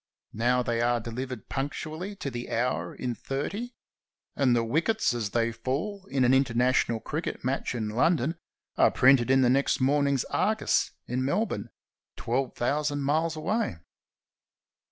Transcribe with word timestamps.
Now 0.33 0.63
they 0.63 0.81
are 0.81 0.99
delivered 0.99 1.47
punctually 1.47 2.15
to 2.15 2.31
the 2.31 2.49
hour 2.49 2.95
in 2.95 3.13
thirty; 3.13 3.75
and 4.35 4.55
the 4.55 4.63
wickets, 4.63 5.13
as 5.13 5.29
they 5.29 5.51
fall 5.51 6.07
in 6.07 6.25
an 6.25 6.33
inter 6.33 6.55
national 6.55 6.99
cricket 7.01 7.45
match 7.45 7.75
in 7.75 7.87
London, 7.87 8.39
are 8.77 8.89
printed 8.89 9.29
in 9.29 9.41
the 9.41 9.47
next 9.51 9.79
morning's 9.79 10.25
^' 10.25 10.25
Argus" 10.31 10.89
in 11.05 11.23
Melbourne, 11.23 11.69
twelve 12.15 12.55
thousand 12.55 13.03
miles 13.03 13.35
away. 13.35 13.75